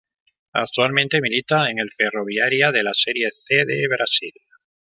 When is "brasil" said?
3.87-4.33